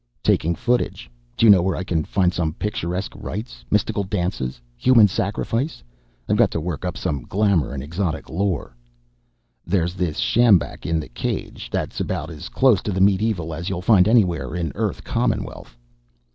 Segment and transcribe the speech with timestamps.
[0.23, 1.11] "Taking footage.
[1.37, 3.63] Do you know where I can find some picturesque rites?
[3.69, 5.83] Mystical dances, human sacrifice?
[6.27, 8.75] I've got to work up some glamor and exotic lore."
[9.63, 11.69] "There's this sjambak in the cage.
[11.71, 15.77] That's about as close to the medieval as you'll find anywhere in Earth Commonwealth."